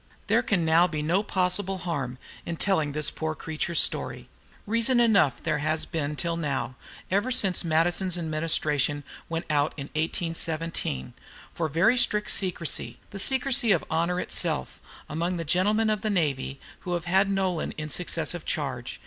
There 0.25 0.41
can 0.41 0.65
now 0.65 0.87
be 0.87 1.03
no 1.03 1.21
possible 1.21 1.77
harm 1.77 2.17
in 2.43 2.55
telling 2.57 2.93
this 2.93 3.11
poor 3.11 3.35
creature's 3.35 3.79
story. 3.79 4.29
Reason 4.65 4.99
enough 4.99 5.43
there 5.43 5.59
has 5.59 5.85
been 5.85 6.15
till 6.15 6.35
now, 6.35 6.73
ever 7.11 7.29
since 7.29 7.63
Madison's 7.63 8.17
[Note 8.17 8.23
4] 8.23 8.25
administration 8.25 9.03
went 9.29 9.45
out 9.51 9.73
in 9.77 9.89
1817, 9.93 11.13
for 11.53 11.67
very 11.67 11.97
strict 11.97 12.31
secrecy, 12.31 12.97
the 13.11 13.19
secrecy 13.19 13.71
of 13.71 13.85
honor 13.91 14.19
itself, 14.19 14.81
among 15.07 15.37
the 15.37 15.45
gentlemen 15.45 15.91
of 15.91 16.01
the 16.01 16.09
navy 16.09 16.59
who 16.79 16.93
have 16.95 17.05
had 17.05 17.29
Nolan 17.29 17.71
in 17.73 17.87
successive 17.87 18.43
charge. 18.43 18.99